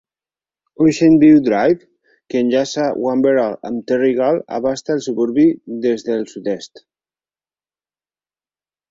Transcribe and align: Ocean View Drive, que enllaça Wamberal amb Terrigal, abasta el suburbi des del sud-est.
Ocean 0.83 1.15
View 1.23 1.41
Drive, 1.47 1.81
que 2.33 2.39
enllaça 2.45 2.85
Wamberal 3.07 3.53
amb 3.69 3.83
Terrigal, 3.91 4.39
abasta 4.57 4.95
el 4.95 5.03
suburbi 5.09 5.45
des 5.83 6.07
del 6.09 6.25
sud-est. 6.33 6.83